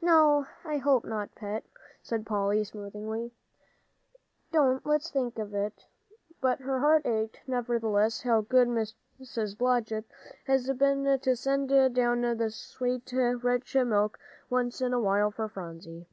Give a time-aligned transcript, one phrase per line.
[0.00, 1.62] "No, I hope not, Pet,"
[2.02, 3.30] said Polly, soothingly.
[4.50, 5.84] "Don't let's think of it,"
[6.40, 8.22] but her heart ached, nevertheless.
[8.22, 9.56] How good Mrs.
[9.56, 10.04] Blodgett
[10.48, 14.18] had been to send down that sweet, rich milk,
[14.50, 16.08] once in a while, for Phronsie.